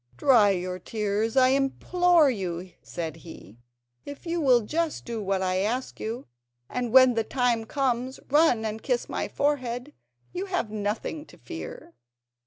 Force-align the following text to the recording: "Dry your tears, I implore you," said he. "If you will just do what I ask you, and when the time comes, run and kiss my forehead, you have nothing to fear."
"Dry 0.17 0.49
your 0.49 0.79
tears, 0.79 1.37
I 1.37 1.49
implore 1.49 2.27
you," 2.27 2.71
said 2.81 3.17
he. 3.17 3.59
"If 4.03 4.25
you 4.25 4.41
will 4.41 4.61
just 4.61 5.05
do 5.05 5.21
what 5.21 5.43
I 5.43 5.57
ask 5.59 5.99
you, 5.99 6.25
and 6.67 6.91
when 6.91 7.13
the 7.13 7.23
time 7.23 7.65
comes, 7.65 8.19
run 8.31 8.65
and 8.65 8.81
kiss 8.81 9.07
my 9.07 9.27
forehead, 9.27 9.93
you 10.33 10.47
have 10.47 10.71
nothing 10.71 11.23
to 11.27 11.37
fear." 11.37 11.93